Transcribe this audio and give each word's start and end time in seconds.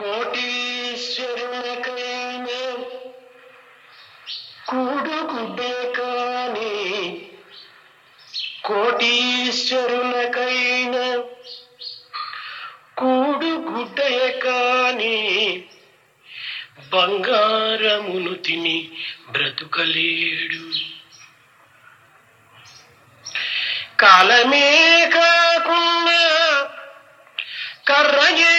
కోటీశ్వరునికైన 0.00 1.18
కూడుగుడ్డే 4.68 5.74
కాని 5.96 6.74
కోటీశ్వరులకైన 8.64 9.66
కూడుగుడ్డయ 12.98 14.30
కాని 14.38 15.18
బంగారమును 16.92 18.34
తిని 18.34 18.78
బ్రతుకలేడు. 19.30 20.62
కాలమే 23.98 24.68
కాకుండా 25.10 26.22
కర్రయే 27.86 28.54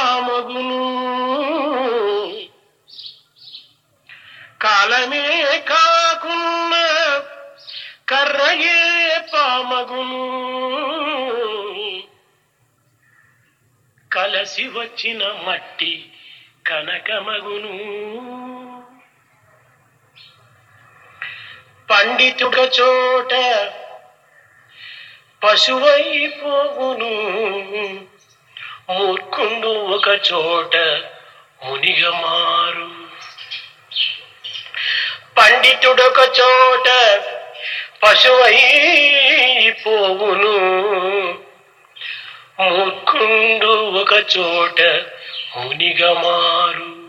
పామగును 0.00 0.84
కాలమే 4.62 5.58
కాకున్న 5.68 6.74
కర్రయే 8.08 9.18
పామగును. 9.34 10.40
కలసి 14.12 14.68
వచ్చిన 14.68 15.22
మట్టి 15.24 16.12
కనకమగును. 16.66 17.76
పండితుడ 21.90 22.70
చోట 22.80 23.34
పశువైపోగును 25.44 27.10
మూర్ఖుండు 28.90 29.68
ఒక 29.68 30.08
చోట 30.08 30.76
మునిగమారు. 31.64 32.90
పండితుడొక 35.38 36.18
చోట 36.40 36.88
పశువైపోవును. 38.02 38.58
మూర్ఖుండు 42.60 43.90
ఒక 43.90 44.12
చోట 44.12 44.82
మునిగమారు. 45.56 47.00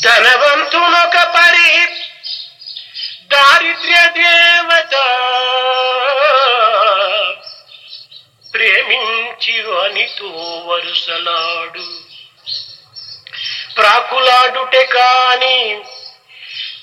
ధనవంతునొక 0.00 1.16
పరి 1.22 1.86
దారిద్ర్య 3.26 4.10
దేవత. 4.16 4.94
ప్రేమించి 8.56 9.54
అనితో 9.80 10.28
వరుసలాడు. 10.66 11.86
ప్రాకులాడుటే 13.76 14.84
కాని 14.84 15.58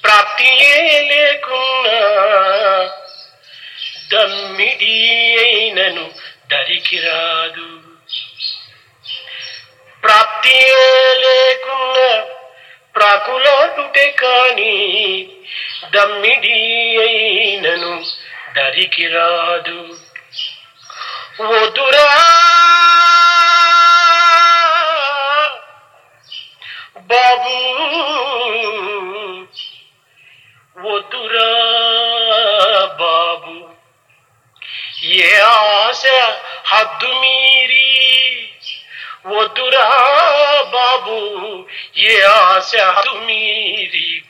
ప్రాప్తియే 0.04 0.76
లేకున్నా 1.02 1.98
దమ్మిడి 4.12 4.98
అయినను 5.38 6.06
దరికి 6.52 7.00
రాదు 7.00 7.68
ప్రాప్తియే 10.04 10.86
లేకున్నా 11.18 12.10
ప్రాకులాడుటే 12.96 14.08
కాని 14.12 14.76
దమ్మిడి 15.94 16.58
అయినను 17.00 17.94
దరికి 18.56 19.08
రాదు 19.08 19.80
वो 21.42 21.68
दुरा। 21.68 22.44
बाबू, 26.98 27.54
वो 30.82 31.00
दुरा 31.00 31.48
बाबू। 32.86 33.76
ये 35.04 35.40
आस 35.40 36.06
हद 36.72 37.00
मेरी, 37.04 38.48
वो 39.26 39.44
दुरा 39.48 39.90
बाबू। 40.64 41.68
ये 41.98 42.22
आस 42.22 42.76
हद 42.76 43.14
मेरी। 43.16 44.30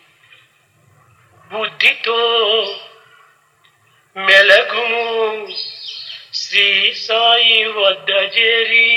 बुद्धि 1.51 1.89
तो 1.89 2.17
मैं 4.17 4.43
लगूं। 4.43 5.53
సాయి 6.53 7.59
వద్ద 7.77 8.09
చేరి 8.35 8.89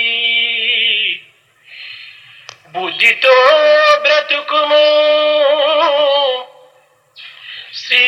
బుద్ధితో 2.75 3.37
బ్రతుకుము 4.05 4.85
శ్రీ 7.83 8.05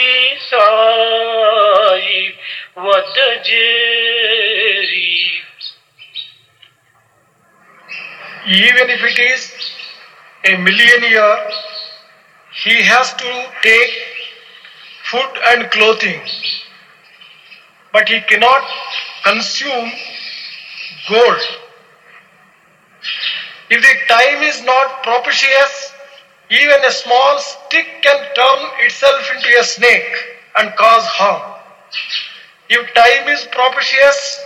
సాయి 0.48 2.22
వద్ద 2.87 3.19
చేరి 3.48 5.06
even 8.66 8.87
if 8.88 9.03
it 9.04 9.19
is 9.19 9.42
a 10.44 10.54
millionaire, 10.58 11.41
he 12.53 12.75
has 12.82 13.08
to 13.14 13.31
take 13.62 13.92
food 15.04 15.32
and 15.48 15.70
clothing, 15.70 16.22
but 17.94 18.08
he 18.08 18.20
cannot 18.22 18.64
consume 19.28 19.92
gold. 21.08 21.42
If 23.70 23.80
the 23.82 23.94
time 24.14 24.42
is 24.42 24.62
not 24.64 25.02
propitious, 25.02 25.92
even 26.50 26.84
a 26.84 26.90
small 26.90 27.38
stick 27.38 27.86
can 28.02 28.18
turn 28.34 28.60
itself 28.86 29.30
into 29.36 29.48
a 29.60 29.64
snake 29.64 30.12
and 30.56 30.74
cause 30.76 31.04
harm. 31.04 31.42
If 32.70 32.94
time 32.94 33.28
is 33.28 33.46
propitious, 33.52 34.40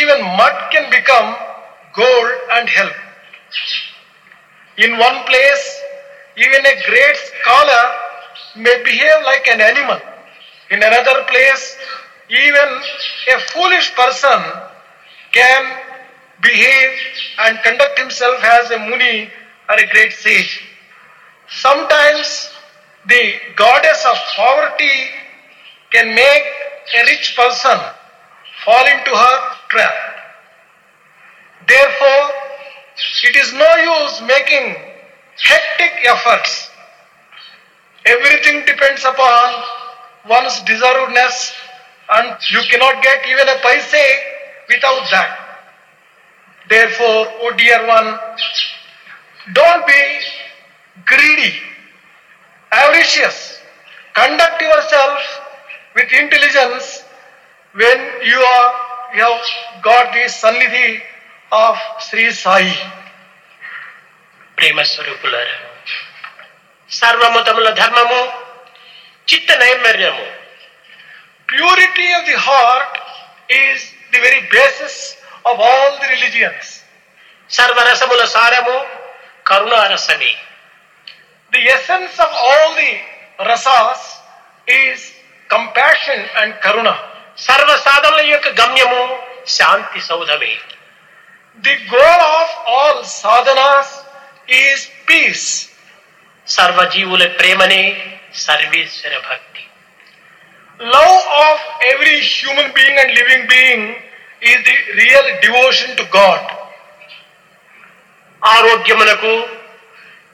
even 0.00 0.22
mud 0.36 0.56
can 0.72 0.90
become 0.90 1.36
gold 1.94 2.30
and 2.52 2.68
help. 2.68 2.92
In 4.76 4.98
one 4.98 5.24
place, 5.24 5.82
even 6.36 6.66
a 6.66 6.76
great 6.86 7.16
scholar 7.16 7.84
may 8.56 8.82
behave 8.84 9.24
like 9.24 9.46
an 9.48 9.60
animal. 9.60 10.00
In 10.70 10.82
another 10.82 11.24
place, 11.28 11.76
even 12.30 12.68
a 13.34 13.40
foolish 13.52 13.94
person 13.94 14.40
can 15.32 15.78
behave 16.42 16.98
and 17.40 17.58
conduct 17.62 17.98
himself 17.98 18.42
as 18.42 18.70
a 18.70 18.78
muni 18.78 19.30
or 19.68 19.76
a 19.76 19.86
great 19.90 20.12
sage. 20.12 20.62
Sometimes 21.48 22.50
the 23.08 23.34
goddess 23.56 24.04
of 24.06 24.16
poverty 24.36 25.10
can 25.90 26.14
make 26.14 26.44
a 26.96 27.04
rich 27.06 27.34
person 27.36 27.78
fall 28.64 28.86
into 28.86 29.10
her 29.10 29.38
trap. 29.68 29.92
Therefore, 31.66 32.30
it 33.24 33.36
is 33.36 33.52
no 33.52 33.74
use 33.76 34.20
making 34.22 34.76
hectic 35.42 35.92
efforts. 36.04 36.70
Everything 38.06 38.64
depends 38.66 39.04
upon 39.04 39.62
one's 40.28 40.60
deservedness, 40.60 41.52
and 42.17 42.35
you 42.51 42.61
cannot 42.69 43.01
get 43.01 43.25
even 43.27 43.47
a 43.47 43.57
paise 43.65 43.95
without 44.69 45.03
that. 45.11 45.31
Therefore, 46.69 47.27
oh 47.41 47.51
dear 47.57 47.85
one, 47.87 48.09
don't 49.53 49.85
be 49.87 50.01
greedy, 51.05 51.53
avaricious. 52.71 53.59
Conduct 54.13 54.61
yourself 54.61 55.19
with 55.95 56.11
intelligence 56.13 57.03
when 57.73 57.99
you 58.23 58.39
are 58.39 58.69
you 59.15 59.21
have 59.23 59.45
got 59.83 60.13
the 60.13 60.25
sannidhi 60.41 60.99
of 61.51 61.75
Sri 62.01 62.31
Sai. 62.31 62.65
ప్రేమ 64.57 64.81
స్వరూపులారా 64.91 65.55
సర్వమతముల 66.89 67.69
ధర్మము 67.79 68.19
చిత్త 69.27 69.49
నైర్మర్యము 69.61 70.25
purity 71.50 72.08
of 72.18 72.26
the 72.26 72.38
heart 72.38 72.92
is 73.50 73.82
the 74.12 74.18
very 74.18 74.42
basis 74.50 75.16
of 75.44 75.58
all 75.58 75.90
the 76.00 76.08
religions. 76.08 76.82
Sarvarasabula 77.48 78.26
Saramu 78.30 78.86
Karuna 79.44 79.88
arasani. 79.88 80.32
The 81.52 81.58
essence 81.58 82.12
of 82.18 82.30
all 82.30 82.74
the 82.76 82.92
rasas 83.50 84.00
is 84.68 85.12
compassion 85.48 86.20
and 86.38 86.52
karuna. 86.62 86.94
Sarva 87.36 87.76
sadhana 87.86 88.22
gamyamu 88.60 89.02
shanti 89.44 90.00
saudhame. 90.08 90.54
The 91.62 91.76
goal 91.90 92.20
of 92.40 92.50
all 92.66 93.02
sadhanas 93.02 94.04
is 94.48 94.88
peace. 95.06 95.70
Sarva 96.46 96.88
jeevule 96.90 97.26
premane 97.36 97.96
sarveshwara 98.32 99.20
bhakti. 99.28 99.69
Love 100.80 101.24
of 101.46 101.58
every 101.92 102.20
human 102.20 102.72
being 102.74 102.96
and 102.98 103.12
living 103.12 103.46
being 103.48 103.96
is 104.40 104.58
the 104.64 104.76
real 104.96 105.26
devotion 105.42 105.96
to 105.96 106.04
God. 106.10 106.40
ఆరోగ్యమునకు 108.42 109.32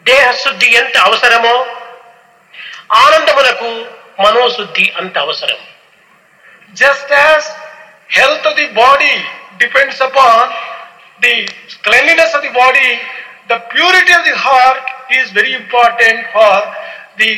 దేహశుద్ధి 0.07 0.69
ఎంత 0.81 0.97
అవసరమో 1.07 1.55
ఆనందమునకు 3.05 3.71
మనోశుద్ధి 4.25 4.87
అంత 5.01 5.17
అవసరం 5.27 5.61
Just 6.83 7.09
as 7.31 7.43
health 8.19 8.45
of 8.51 8.55
the 8.61 8.69
body 8.83 9.15
depends 9.63 9.99
upon 10.09 10.43
the 11.25 11.35
cleanliness 11.87 12.33
of 12.39 12.43
the 12.47 12.53
body, 12.63 12.91
the 13.53 13.59
purity 13.75 14.13
of 14.19 14.25
the 14.29 14.37
heart 14.47 14.85
is 15.19 15.27
very 15.39 15.53
important 15.63 16.19
for 16.35 16.55
the 17.21 17.31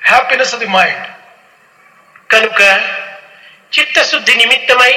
happiness 0.00 0.52
of 0.52 0.60
the 0.60 0.70
mind. 0.80 1.04
కనుక 2.30 2.60
చిత్తశుద్ధి 3.72 4.34
నిమిత్తమై 4.34 4.92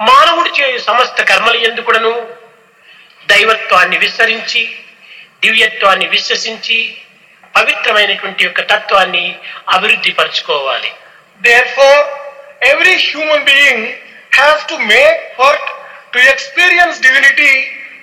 మానవుడు 0.00 0.50
చేయు 0.58 0.78
సమస్త 0.78 1.22
కర్మలు 1.22 1.58
ఎందుకుడను? 1.58 2.12
దైవత్వాన్ని 3.28 3.98
విస్తరించి 3.98 4.62
దివ్యత్వాన్ని 5.42 6.06
విశ్వసించి 6.06 6.78
పవిత్రమైనటువంటి 7.54 8.44
యొక్క 8.44 8.60
తత్వాన్ని 8.68 9.24
అభివృద్ధి 9.68 10.12
పరచుకోవాలి 10.12 10.90
every 12.62 12.96
human 13.06 13.44
being 13.44 13.86
have 14.34 14.60
to 14.68 14.76
make 14.86 15.36
effort 15.36 15.68
to 16.12 16.18
experience 16.18 17.00
divinity 17.00 17.52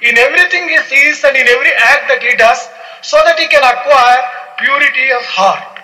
in 0.03 0.17
everything 0.17 0.71
he 0.71 0.77
sees 0.89 1.25
and 1.25 1.37
in 1.37 1.47
every 1.47 1.73
act 1.79 2.07
that 2.07 2.23
he 2.23 2.35
does 2.35 2.63
so 3.03 3.17
that 3.27 3.41
he 3.41 3.47
can 3.47 3.63
acquire 3.65 4.23
purity 4.57 5.11
of 5.11 5.27
heart 5.37 5.77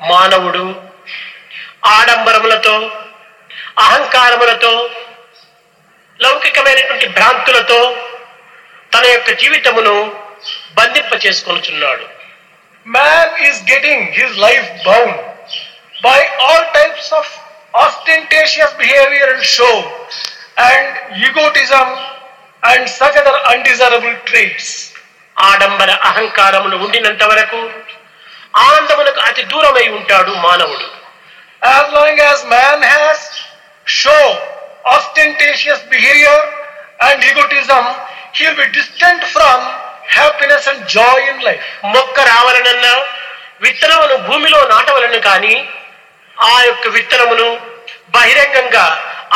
మానవుడు 0.00 0.64
ఆడంబరములతో 1.92 2.74
అహంకారములతో 3.78 4.72
లౌకికమైనటువంటి 6.20 7.06
భ్రాంతులతో 7.08 7.80
తన 8.92 9.04
యొక్క 9.06 9.30
జీవితమును 9.42 9.94
బంధింప 10.78 11.12
చేసుకొనుచున్నాడు 11.24 12.04
man 12.86 13.34
is 13.48 13.60
getting 13.70 14.04
his 14.18 14.36
life 14.38 14.68
bound 14.86 15.18
by 16.04 16.18
all 16.46 16.66
types 16.74 17.12
of 17.12 17.30
ostentatious 17.76 18.74
behaviour 18.74 19.30
and 19.34 19.46
show 19.50 19.70
and 20.68 20.96
egotism 21.24 21.88
and 22.62 22.88
such 22.98 23.18
other 23.22 23.40
undesirable 23.52 24.16
traits 24.26 24.74
ఆడంబర 25.36 25.90
అహంకారములు 26.10 26.76
ఉండినంత 26.76 27.24
వరకు 27.24 27.60
ఆనందమునకు 28.58 29.20
అతి 29.20 29.42
దూరమై 29.42 29.86
ఉంటాడు 29.98 30.32
మానవుడు. 30.44 30.86
As 31.64 31.92
long 31.92 32.18
as 32.20 32.44
man 32.46 32.82
has 32.84 33.18
show, 33.86 34.24
ostentatious 34.86 35.80
behavior 35.88 36.38
and 37.00 37.24
egotism, 37.24 37.84
he 38.32 38.44
will 38.46 38.56
be 38.56 38.68
distant 38.72 39.24
from 39.24 39.58
happiness 40.10 40.66
and 40.66 40.80
joy 40.88 41.16
in 41.30 41.38
life. 41.40 41.62
మొక్క 41.94 42.18
రావాలనన్నా 42.30 42.92
విత్తనమును 43.64 44.16
భూమిలో 44.28 44.60
నాటవలను 44.74 45.20
కానీ 45.28 45.54
ఆ 46.36 46.54
యొక్క 46.68 46.86
విత్తనమును 46.96 47.48
బహిరంగంగా 48.14 48.86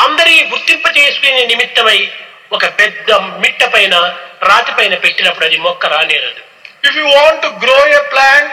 అందరి 0.05 0.35
గుర్తింప 0.53 0.87
చేసుకునే 0.99 1.43
నిమిత్తమై 1.53 1.99
ఒక 2.57 2.65
పెద్ద 2.81 3.11
మిట్ట 3.43 3.63
పైన 3.75 3.95
రాతి 4.51 4.73
పైన 4.79 4.95
పెట్టినప్పుడు 5.07 5.47
అది 5.51 5.59
మొక్క 5.69 5.87
రానేరదు 5.95 6.43
If 6.89 6.95
you 7.01 7.07
want 7.19 7.39
to 7.45 7.51
grow 7.63 7.81
a 8.01 8.03
plant, 8.11 8.51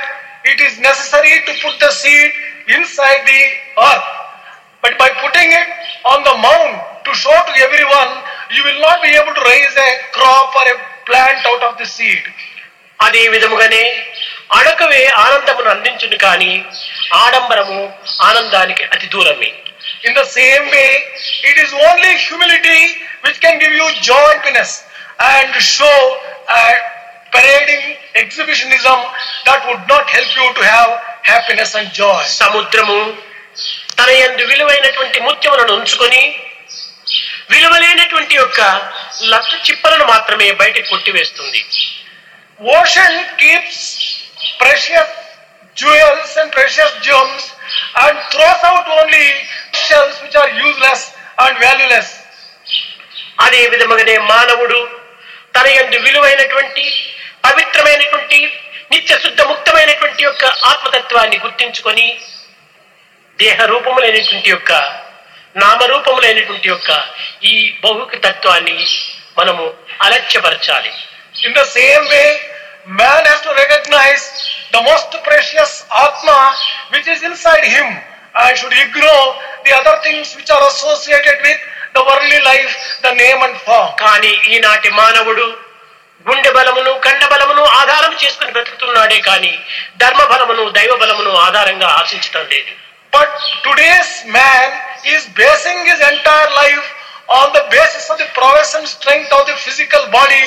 it 0.51 0.59
is 0.67 0.73
necessary 0.87 1.33
to 1.47 1.51
put 1.63 1.75
the 1.83 1.89
seed 1.99 2.31
inside 2.68 3.20
the 3.32 3.42
earth. 3.88 4.08
But 4.82 4.98
by 4.98 5.08
putting 5.22 5.48
it 5.52 5.68
on 6.12 6.24
the 6.24 6.36
mound 6.40 6.74
to 7.04 7.10
show 7.14 7.36
to 7.48 7.52
everyone, 7.66 8.12
you 8.56 8.62
will 8.64 8.80
not 8.80 9.02
be 9.02 9.10
able 9.20 9.34
to 9.34 9.44
raise 9.52 9.74
a 9.76 9.90
crop 10.16 10.56
or 10.56 10.66
a 10.74 10.76
plant 11.06 11.40
out 11.46 11.62
of 11.70 11.74
the 11.80 11.88
seed. 11.96 12.24
అదే 13.06 13.22
విధముగానే 13.34 13.84
అడకవే 14.56 15.02
ఆనందమును 15.24 15.68
అందించును 15.74 16.16
కానీ 16.24 16.52
ఆడంబరము 17.22 17.80
ఆనందానికి 18.28 18.84
అతి 18.94 19.08
దూరమే 19.14 19.50
In 20.08 20.12
the 20.18 20.24
same 20.38 20.64
way, 20.74 20.90
it 21.50 21.56
is 21.62 21.70
only 21.86 22.12
humility 22.26 22.82
which 23.24 23.38
can 23.44 23.54
give 23.62 23.72
you 23.78 23.86
joy 24.08 24.26
and 24.34 24.40
happiness 24.40 24.84
and 25.20 25.54
show 25.62 25.98
uh, 26.48 26.72
parading 27.32 27.96
exhibitionism 28.14 28.98
that 29.46 29.60
would 29.68 29.84
not 29.88 30.08
help 30.08 30.30
you 30.36 30.46
to 30.54 30.62
have 30.64 30.90
happiness 31.25 31.75
and 31.75 31.93
joy 31.93 32.25
సముద్రము 32.41 32.97
తన 33.99 34.09
ఎందు 34.25 34.43
విలువైనటువంటి 34.43 35.19
ముత్యములను 35.19 35.73
ఉంచుకొని 35.73 36.23
విలువలేనటువంటి 37.51 38.35
యొక్క 38.35 38.61
లత్త 39.31 39.53
చిప్పలను 39.67 40.05
మాత్రమే 40.05 40.47
బయటకు 40.51 40.87
కొట్టివేస్తుంది. 40.89 41.59
Ocean 42.59 43.19
keeps 43.39 43.83
precious 44.59 45.11
jewels 45.77 46.33
and 46.37 46.51
precious 46.53 46.93
gems 47.07 47.47
and 48.03 48.19
throws 48.31 48.65
out 48.69 48.89
only 48.99 49.25
shells 49.87 50.19
which 50.23 50.37
are 50.37 50.51
useless 50.61 51.05
and 51.45 51.59
valueless 51.65 52.13
అదే 53.39 53.61
విధముగానే 53.73 54.17
మానవుడు 54.31 54.79
తన 55.55 55.65
ఎందు 55.81 55.97
విలువైనటువంటి 55.97 56.85
పవిత్రమైనటువంటి 57.43 58.39
నిత్య 58.95 59.15
శుద్ధ 59.17 59.41
ముక్తమైనటువంటి 59.41 60.23
యొక్క 60.23 60.45
ఆత్మతత్వాన్ని 60.71 61.37
గుర్తించుకొని 61.37 62.05
దేహ 63.39 63.57
రూపములైనటువంటి 63.65 64.49
యొక్క 64.49 64.71
నామరూపములైనటువంటి 65.55 66.67
యొక్క 66.69 66.91
ఈ 67.43 67.55
బహుక 67.83 68.15
తత్వాన్ని 68.23 68.77
మనము 69.37 69.63
అలక్ష్యపరచాలి. 70.01 70.91
In 71.45 71.53
the 71.53 71.63
same 71.69 72.05
way 72.07 72.23
man 72.99 73.27
has 73.27 73.43
to 73.43 73.53
recognise 73.59 74.25
the 74.73 74.81
most 74.81 75.15
precious 75.27 75.75
atma 76.03 76.29
which 76.93 77.09
is 77.09 77.23
inside 77.23 77.65
him 77.75 77.93
I 78.41 78.47
should 78.55 78.77
ignore 78.83 79.15
the 79.65 79.71
other 79.71 79.99
things 80.03 80.31
which 80.35 80.51
are 80.51 80.63
associated 80.63 81.41
with 81.41 81.63
the 81.95 82.03
Warli 82.09 82.39
life 82.41 82.73
the 83.01 83.13
name 83.15 83.43
and 83.43 83.59
form 83.59 83.91
కానీ 83.97 84.33
ఈనాటి 84.47 84.91
మానవుడు 84.93 85.47
గుండె 86.25 86.51
బలమును 86.57 86.91
కండ 87.05 87.23
బలమును 87.31 87.63
ఆధారం 87.79 88.13
చేసుకుని 88.21 88.51
బ్రతుకుతున్నాడే 88.51 89.19
కానీ 89.29 89.53
ధర్మ 89.97 90.21
బలమును 90.31 90.63
దైవ 90.77 90.93
బలమును 91.03 91.31
ఆధారంగా 91.45 91.87
ఆశించడం 91.99 92.45
లేదు. 92.53 92.71
But 93.13 93.35
today's 93.65 94.13
man 94.37 94.73
is 95.13 95.25
basing 95.41 95.83
his 95.91 96.03
entire 96.11 96.53
life 96.61 96.87
on 97.39 97.51
the 97.57 97.61
basis 97.75 98.07
of 98.11 98.19
the 98.23 98.29
prowess 98.39 98.73
and 98.77 98.89
strength 98.95 99.35
of 99.37 99.45
the 99.49 99.55
physical 99.67 100.07
body 100.17 100.43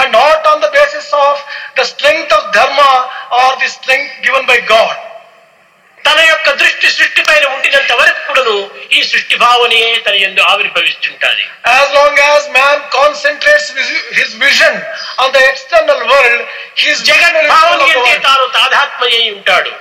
and 0.00 0.12
not 0.20 0.44
on 0.52 0.60
the 0.60 0.68
basis 0.78 1.10
of 1.24 1.40
the 1.78 1.88
strength 1.92 2.34
of 2.38 2.46
dharma 2.58 2.80
or 3.40 3.56
the 3.64 3.70
strength 3.78 4.10
given 4.26 4.46
by 4.52 4.58
God 4.74 5.00
తన 6.04 6.20
యొక్క 6.28 6.48
దృష్టి 6.60 6.88
సృష్టి 6.90 7.22
పైన 7.26 7.44
ఉండినంత 7.46 7.92
వరకు 7.92 8.20
కూడాను 8.28 8.54
ఈ 8.90 9.00
సృష్టి 9.10 9.36
భావని 9.42 9.82
తన 10.06 10.14
ఎందు 10.28 10.40
ఆవిర్భవిస్తుంటాది. 10.42 11.44
As 11.72 11.92
long 11.94 12.18
as 12.22 12.46
man 12.56 12.80
concentrates 12.96 13.68
his 14.18 14.34
vision 14.40 14.78
on 15.18 15.32
the 15.32 15.40
external 15.50 16.04
world 16.12 16.42
his 16.76 17.02
Jagan 17.04 17.36
తాను 18.28 18.44
తాధాత్మయ 18.58 19.16
ఉంటాడు. 19.32 19.72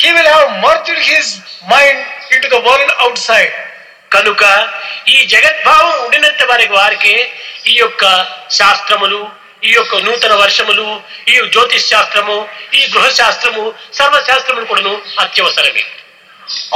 He 0.00 0.08
will 0.16 0.28
have 0.28 0.48
merged 0.64 1.02
his 1.08 1.32
mind 1.72 2.00
into 2.42 2.48
the 2.48 2.58
world 2.68 2.92
outside 3.18 3.54
కనుక 4.10 4.42
ఈ 5.06 5.18
జగద్భావం 5.26 5.92
ఉండినంత 6.04 6.42
వరకు 6.50 6.74
వారికి 6.74 7.14
ఈ 7.66 7.74
యొక్క 7.74 8.04
శాస్త్రములు 8.50 9.20
ఈ 9.64 9.70
యొక్క 9.72 9.94
నూతన 9.96 10.34
వర్షములు 10.34 10.86
ఈ 11.28 11.34
జ్యోతిష్ 11.54 11.88
శాస్త్రము 11.88 12.36
ఈ 12.72 12.82
గృహ 12.86 13.08
శాస్త్రము 13.20 13.62
సర్వశాస్త్రములు 13.92 14.66
కూడాను 14.66 14.92
అత్యవసరమే. 15.18 15.84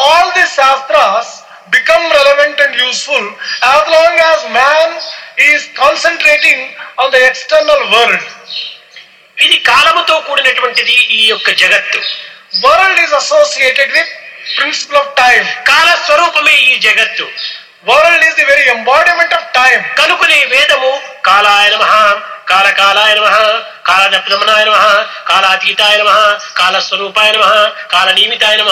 All 0.07 0.33
the 0.33 0.47
shastras 0.57 1.31
become 1.69 2.13
relevant 2.13 2.61
and 2.61 2.77
useful 2.77 3.29
as 3.63 3.89
long 3.89 4.19
as 4.19 4.45
man 4.59 4.95
is 5.39 5.69
concentrating 5.75 6.59
on 6.99 7.11
the 7.11 7.21
external 7.27 7.81
world. 7.93 8.23
ఇది 9.39 9.57
కాలముతో 9.69 10.17
కూడినటువంటిది 10.27 10.97
ఈ 11.19 11.23
యొక్క 11.33 11.51
జగత్తు 11.63 12.01
World 12.65 12.99
is 13.05 13.13
associated 13.23 13.89
with 13.97 14.09
principle 14.57 14.99
of 15.03 15.09
time. 15.17 15.47
కాల 15.71 15.89
స్వరూపమే 16.07 16.57
ఈ 16.69 16.75
జగత్తు 16.87 17.27
World 17.85 18.23
is 18.27 18.35
the 18.41 18.47
very 18.51 18.67
embodiment 18.75 19.33
of 19.39 19.45
time. 19.61 19.81
కనుకనే 20.01 20.39
వేదము 20.53 20.93
కాలాయ 21.29 21.67
నమ 21.75 21.85
కాలకాలాయ 22.51 23.13
నమ 23.19 23.29
కాలదప్రమణాయ 23.89 24.63
నమ 24.69 24.77
కాలాతీతాయ 25.31 25.97
నమ 26.03 26.11
కాలస్వరూపాయ 26.61 27.31
నమ 27.37 27.47
కాలనియమితాయ 27.95 28.57
నమ 28.63 28.71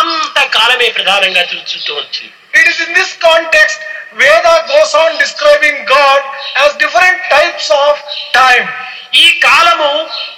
అంత 0.00 0.38
కాలమే 0.56 0.90
ప్రధానంగా 0.98 1.44
చూస్తూ 1.52 1.92
వచ్చింది 2.00 2.32
It 2.58 2.66
is 2.70 2.78
in 2.84 2.90
this 2.98 3.10
context 3.22 3.80
Veda 4.16 4.54
goes 4.66 4.94
on 4.94 5.18
describing 5.18 5.76
God 5.86 6.20
as 6.56 6.70
different 6.76 7.18
types 7.30 7.66
of 7.78 7.92
time. 8.34 8.66
ఈ 9.14 9.26
కాలము 9.44 9.90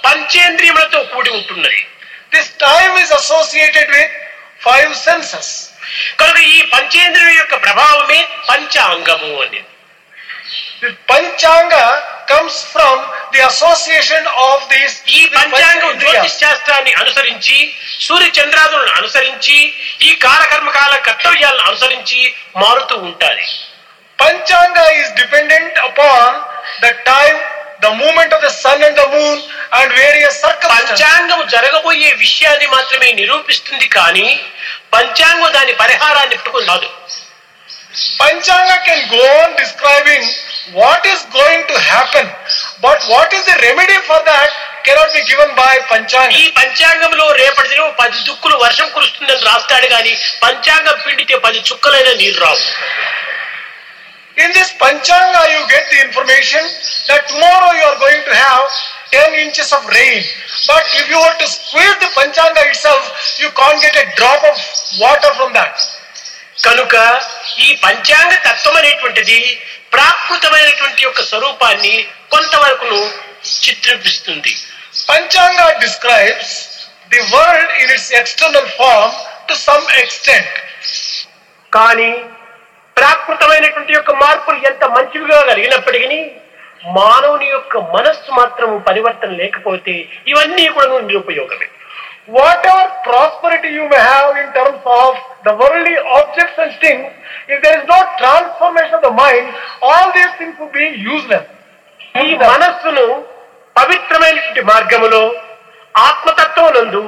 పంచేంద్రియములతో 0.05 0.99
కూడి 1.13 1.31
ఉంటున్నది 1.37 1.79
This 2.31 2.47
time 2.61 2.93
is 3.03 3.11
associated 3.13 3.87
with 3.95 4.11
five 4.61 4.91
senses. 5.07 5.47
కనుక 6.19 6.37
ఈ 6.51 6.59
పంచేంద్రియం 6.73 7.35
యొక్క 7.39 7.55
ప్రభావమే 7.65 8.21
పంచాంగము 8.51 9.31
అని 9.45 9.61
Panchanga 11.09 11.85
comes 12.27 12.55
from 12.65 12.97
the 13.33 13.41
association 13.47 14.23
of 14.45 14.57
these 14.71 14.93
ఈ 15.17 15.21
పంచాంగం. 15.33 15.91
జ్యోతిష్ 16.03 16.37
శాస్త్రాన్ని 16.43 16.93
అనుసరించి 17.01 17.57
సూర్య 18.07 18.29
చంద్రాదులను 18.37 18.93
అనుసరించి 18.99 19.57
ఈ 20.07 20.11
కాలకర్మకాల 20.25 20.93
కర్తవ్యాలను 21.07 21.63
అనుసరించి 21.69 22.21
మారుతూ 22.63 22.95
ఉంటాయి 23.09 23.45
Panchanga 24.19 24.85
is 24.97 25.09
dependent 25.13 25.73
upon 25.79 26.27
the 26.81 26.91
time, 27.03 27.37
the 27.81 27.91
movement 27.93 28.31
of 28.33 28.41
the 28.41 28.49
sun 28.51 28.77
and 28.79 28.93
the 28.93 29.07
moon 29.09 29.37
and 29.73 29.87
various 29.95 30.35
circumstances. 30.37 30.89
పంచాంగం 30.91 31.41
జరగబోయే 31.53 32.09
విషయాన్ని 32.23 32.67
మాత్రమే 32.75 33.09
నిరూపిస్తుంది 33.19 33.87
కానీ 33.97 34.27
పంచాంగం 34.95 35.51
దాని 35.57 35.73
పరిహారాన్ని 35.83 36.35
పెట్టుకున్నాడు 36.35 36.89
panchanga 38.21 38.71
can 38.87 39.05
go 39.13 39.25
on 39.43 39.55
describing 39.61 40.27
what 40.79 41.05
is 41.11 41.23
going 41.37 41.65
to 41.71 41.77
happen 41.91 42.29
but 42.85 43.03
what 43.13 43.33
is 43.37 43.47
the 43.51 43.55
remedy 43.67 43.97
for 44.09 44.23
that 44.31 44.53
cannot 44.87 45.15
be 45.17 45.23
given 45.31 45.55
by 45.61 45.73
panchanga 45.93 46.31
ఈ 46.41 46.45
పంచాంగంలో 46.59 47.25
రేపటి 47.41 47.69
దినం 47.73 47.95
పది 48.01 48.19
దుక్కులు 48.27 48.57
వర్షం 48.65 48.89
కురుస్తుందని 48.95 49.43
రాస్తాడు 49.51 49.89
కానీ 49.95 50.13
పంచాంగం 50.45 50.97
పిండితే 51.05 51.37
పది 51.47 51.59
చుక్కలైన 51.69 52.11
నీరు 52.21 52.39
రావు. 52.45 52.61
In 54.39 54.49
this 54.55 54.71
Panchanga, 54.79 55.41
you 55.51 55.61
get 55.67 55.83
the 55.91 55.99
information 56.07 56.63
that 57.11 57.27
tomorrow 57.27 57.71
you 57.75 57.83
are 57.91 57.99
going 57.99 58.23
to 58.23 58.33
have 58.33 58.65
10 59.11 59.35
inches 59.45 59.67
of 59.73 59.83
rain. 59.91 60.23
But 60.67 60.83
if 60.95 61.09
you 61.11 61.19
were 61.19 61.35
to 61.43 61.47
squeeze 61.47 61.97
the 61.99 62.07
Panchanga 62.15 62.61
itself, 62.71 63.03
you 63.39 63.49
can't 63.51 63.79
get 63.83 63.95
a 63.99 64.05
drop 64.15 64.41
of 64.47 64.57
water 64.99 65.31
from 65.39 65.51
that. 65.59 65.75
కనుక 66.63 66.95
ఈ 67.65 67.67
పంచాంగ 67.83 68.31
తత్వం 68.45 68.73
అనేటువంటిది 68.79 69.37
ప్రాకృతమైనటువంటి 69.95 71.01
యొక్క 71.05 71.21
స్వరూపాన్ని 71.29 71.93
కొంతవరకును 72.33 72.99
చిత్రిపిస్తుంది 73.65 74.53
Panchanga 75.09 75.67
describes 75.85 76.49
the 77.13 77.21
world 77.33 77.69
in 77.81 77.87
its 77.95 78.07
external 78.21 78.65
form 78.79 79.11
to 79.49 79.55
some 79.67 79.85
extent. 80.01 80.49
కానీ 81.77 82.11
ప్రాకృతమైనటువంటి 82.99 83.93
యొక్క 83.93 84.11
మార్పులు 84.21 84.59
ఎంత 84.69 84.85
మంచివిగా 84.95 85.39
కలిగినప్పటికీ 85.49 86.19
మానవుని 86.95 87.47
యొక్క 87.47 87.77
మనస్సు 87.95 88.31
మాత్రము 88.31 88.75
పరివర్తన 88.79 89.31
లేకపోతే 89.41 89.93
ఇవన్నీ 90.27 90.65
కూడా 90.67 90.99
నిరుపయోగమే. 91.07 91.67
What 92.29 92.67
are 92.67 92.89
prosperity 93.07 93.69
you 93.77 93.83
may 93.83 93.99
have 94.03 94.29
in 94.41 94.51
terms 94.51 94.87
of 94.97 95.17
the 95.45 95.53
world 95.61 95.89
objects 96.17 96.59
and 96.59 96.75
thing 96.83 97.03
if 97.51 97.61
there 97.65 97.75
is 97.79 97.87
no 97.91 97.99
transformation 98.17 98.97
of 98.99 99.05
the 99.07 99.11
mind 99.21 99.49
all 99.87 100.11
these 100.11 100.35
things 100.39 100.71
be 100.77 100.85
useless 101.07 101.49
ఈ 102.23 102.35
మనస్సును 102.43 103.05
పవిత్రమైనటువంటి 103.75 104.63
మార్గములో 104.69 105.23
ఆత్మతత్వం 105.99 106.69
నందు 106.75 107.03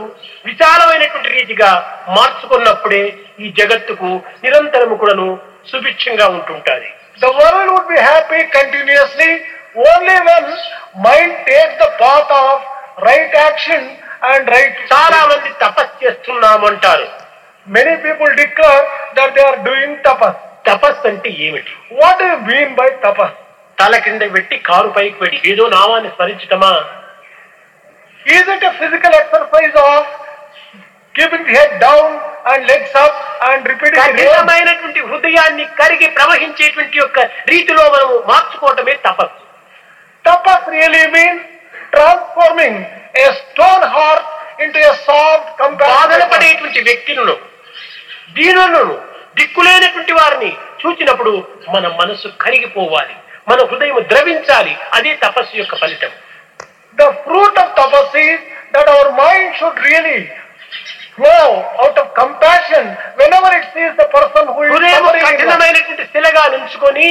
విశాలమైనటువంటి 0.46 1.30
రీతిగా 1.30 1.72
మార్చుకున్నప్పుడే 2.18 3.04
ఈ 3.40 3.48
జగత్తుకు 3.52 4.10
నిరంతరము 4.44 4.96
కూడాను 4.96 5.30
సుభిక్షంగా 5.70 6.28
ఉంటుంటుంది. 6.36 6.88
The 7.24 7.32
world 7.40 7.72
would 7.74 7.90
be 7.94 8.00
happy 8.10 8.42
continuously 8.58 9.32
only 9.90 10.18
when 10.30 10.52
mind 11.08 11.36
take 11.50 11.74
the 11.84 11.88
path 12.04 12.32
of 12.44 12.64
right 13.08 13.36
action 13.44 13.86
and 14.30 14.48
right 14.56 14.80
చాలా 14.94 15.20
మంది 15.32 15.52
తపస్ 15.64 15.94
చేస్తున్నామంటారు. 16.04 17.08
Many 17.68 17.94
people 18.06 18.32
declare 18.42 18.82
that 19.18 19.34
they 19.38 19.44
are 19.52 19.60
doing 19.70 19.98
tapas 20.08 20.40
తపస్ 20.70 21.06
అంటే 21.10 21.30
ఏమిటి? 21.46 21.74
What 22.02 22.22
you 22.28 22.34
mean 22.50 22.74
by 22.80 22.90
tapas 23.06 23.38
తల 23.80 23.96
కింద 24.06 24.24
పెట్టి 24.34 24.56
కారు 24.70 24.90
పైకి 24.98 25.18
పెట్టి 25.22 25.38
ఏదో 25.52 25.64
నామాన్ని 25.76 26.10
స్మరించటమా? 26.16 26.74
Is 28.36 28.50
it 28.56 28.66
a 28.70 28.74
physical 28.82 29.16
exercise 29.22 29.78
of 29.86 30.10
keeping 31.16 31.50
head 31.58 31.74
down 31.86 32.14
and 32.48 32.68
legs 32.68 32.96
up 32.96 33.44
and 33.44 33.68
repeat 33.68 33.96
కఠినమైనటువంటి 33.96 35.00
హృదయాన్ని 35.00 35.66
కరిగి 35.66 36.08
ప్రవహించేటువంటి 36.08 36.98
యొక్క 36.98 37.20
రీతిలో 37.48 37.84
మనము 37.90 38.24
మార్చుకోవటమే 38.28 38.94
తపస్సు. 38.94 39.42
Tapas 40.26 40.70
really 40.70 41.08
mean 41.08 41.40
transforming 41.92 42.86
a 43.18 43.26
stone 43.26 43.84
heart 43.84 44.28
into 44.62 44.80
a 44.80 44.92
soft 45.08 45.60
కంపాదన 45.60 46.24
పడేటువంటి 46.26 46.82
వ్యక్తులను 46.82 47.36
దీనులను 48.34 49.02
దిక్కులేనటువంటి 49.36 50.14
వారిని 50.14 50.52
చూచినప్పుడు 50.82 51.48
మన 51.70 51.88
మనసు 51.88 52.28
కరిగిపోవాలి 52.28 53.16
మన 53.50 53.60
హృదయం 53.72 54.06
ద్రవించాలి. 54.10 54.78
అదే 54.94 55.14
తపస్సు 55.14 55.58
యొక్క 55.58 55.76
ఫలితం. 55.76 56.10
The 56.96 57.10
fruit 57.10 57.60
of 57.60 57.72
tapas 57.78 58.38
that 58.74 58.90
our 58.90 59.12
mind 59.12 59.56
should 59.56 59.80
really 59.80 60.30
out 61.18 62.00
of 62.00 62.12
compassion 62.16 62.88
compassion 62.92 63.18
whenever 63.20 63.50
it 63.52 63.66
sees 63.74 63.94
the 63.96 64.08
person 64.08 64.44
who 64.48 64.62
is 64.64 64.72
కఠినమైనటువంటి 65.26 66.06
శిలగా 66.14 66.44
నిలుచుకొని 66.54 67.08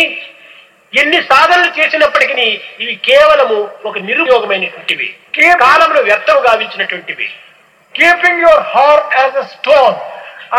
ఎన్ని 0.92 1.20
సాధనలు 1.22 1.70
చేసినప్పటికీ 1.78 2.46
ఇవి 2.82 2.94
కేవలము 3.08 3.58
ఒక 3.84 3.96
నిరుపయోగమైనటువంటివి. 3.98 5.08
కాలంలో 5.60 6.00
వ్యర్థం 6.02 6.38
గావించినటువంటివి. 6.46 7.26
Keeping 7.94 8.40
your 8.40 8.64
heart 8.74 9.14
as 9.20 9.36
a 9.36 9.46
stone 9.54 9.96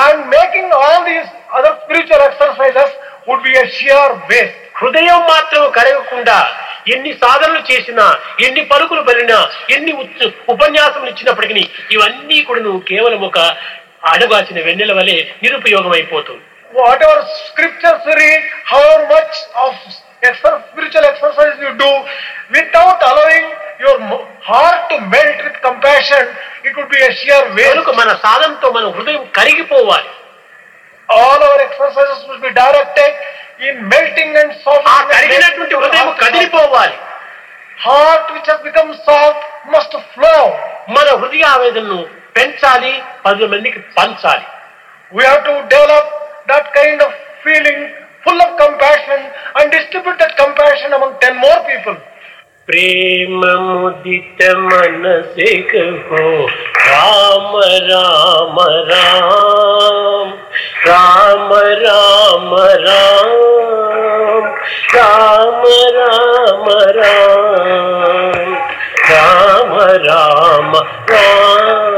and 0.03 0.21
making 0.35 0.73
all 0.81 1.03
these 1.05 1.29
other 1.57 1.75
spiritual 1.81 2.25
exercises 2.29 2.93
would 3.27 3.43
be 3.47 3.53
a 3.57 3.65
sheer 3.77 4.13
waste 4.31 4.57
హృదయం 4.75 5.19
మాత్రం 5.33 5.63
కరగకుండా 5.71 6.37
ఎన్ని 6.87 7.11
సాధనలు 7.21 7.61
చేసినా 7.71 8.05
ఎన్ని 8.45 8.63
పలుకులు 8.71 9.01
బలినా 9.01 9.39
ఎన్ని 9.69 9.93
ఉపన్యాసం 10.47 11.07
ఇచ్చినప్పటికీ 11.07 11.63
ఇవన్నీ 11.91 12.39
కూడా 12.41 12.61
నువ్వు 12.61 12.81
కేవలం 12.89 13.23
ఒక 13.23 13.39
అడగాచిన 14.11 14.59
వెన్నెల 14.61 14.93
వలె 14.93 15.17
నిరుపయోగం 15.43 15.93
అయిపోతుంది 15.93 16.43
whatever 17.03 17.23
scriptures 17.39 18.07
read 18.19 18.45
how 18.71 18.83
much 19.07 19.37
of 19.63 19.81
spiritual 20.63 21.05
exercise 21.05 21.61
you 21.63 21.71
do 21.79 21.91
without 22.51 23.03
allowing 23.03 23.51
your 23.81 24.01
heart 24.45 24.83
to 24.89 24.97
melt 25.13 25.41
with 25.43 25.59
compassion 25.63 26.29
it 26.65 26.75
would 26.77 26.91
be 26.95 27.01
a 27.01 27.11
sheer 27.13 27.47
మన 27.97 28.09
సాధనతో 28.25 28.71
మన 28.71 28.85
హృదయం 28.97 29.23
కరిగిపోవాలి. 29.37 30.09
All 31.09 31.43
our 31.43 31.61
exercises 31.61 32.23
will 32.29 32.43
be 32.47 32.51
directed 32.59 33.15
in 33.61 33.79
melting 33.87 34.37
and 34.37 34.53
soft 34.65 35.09
కరిగినటువంటి 35.11 35.75
Heart 37.80 38.26
which 38.34 38.46
has 38.46 38.60
become 38.62 38.90
soft 39.06 39.42
must 39.74 39.94
flow. 40.14 40.42
మన 40.94 41.08
హృదయ 41.20 41.44
ఆవేదనను 41.54 42.00
పెంచాలి 42.36 42.92
పది 43.24 43.46
మందికి 43.52 43.80
పంచాలి 43.98 44.46
We 45.12 45.22
have 45.24 45.42
to 45.44 45.54
develop 45.72 46.06
that 46.48 46.66
kind 46.78 47.00
of 47.06 47.10
feeling 47.44 47.80
full 48.24 48.40
of 48.40 48.50
compassion 48.62 49.20
and 49.56 49.66
distribute 49.70 50.18
that 50.18 50.32
compassion 50.36 50.90
among 50.92 51.12
10 51.20 51.36
more 51.44 51.58
people. 51.70 51.96
प्रेम 52.68 53.42
मुदित 53.66 54.40
मन 54.62 55.04
से 55.34 55.50
कहो 55.72 56.22
राम 56.86 57.52
राम 57.90 58.56
राम 58.90 60.32
राम 60.86 61.52
राम 61.84 62.50
राम 62.86 63.62
राम 64.96 65.62
राम 65.98 66.66
राम 66.98 67.59
राम 70.05 70.71
राम 71.11 71.91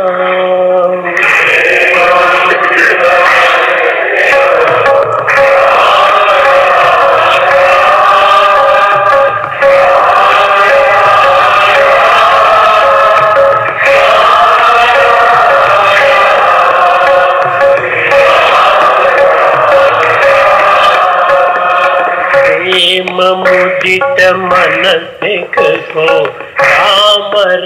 प्रेममुदित 22.83 24.19
मनस 24.51 25.12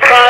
It's 0.00 0.21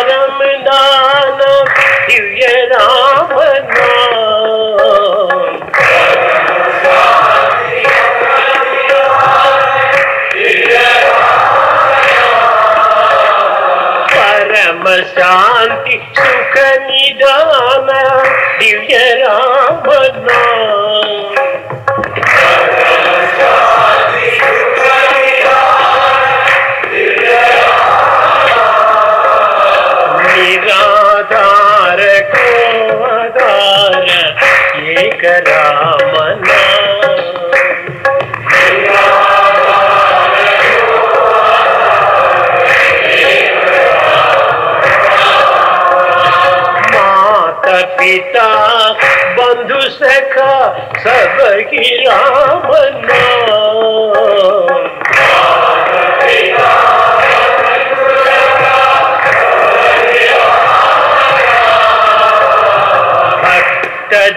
அழகியாமன்னா 51.53 53.23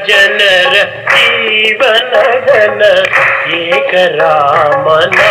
ಜನರ 0.08 0.74
ಜೀವನಗನ 1.12 2.82
ಏಕರಾಮನಾ 3.60 5.30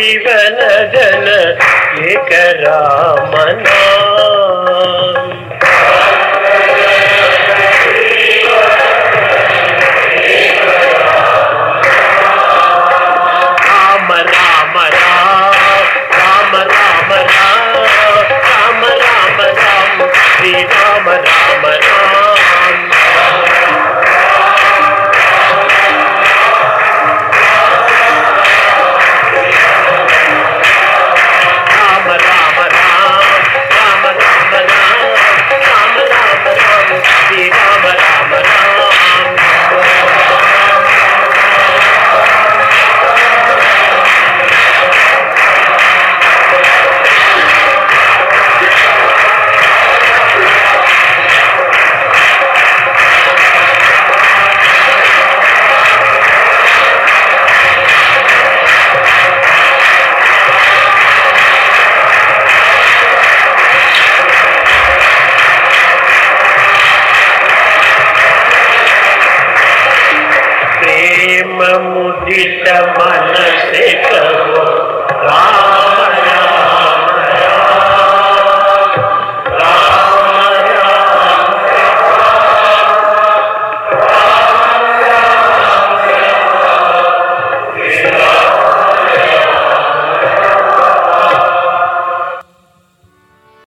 जीवन 0.00 0.60
जन 0.92 1.26
एक 2.10 2.28
राम 2.60 3.34
नाम 3.64 4.19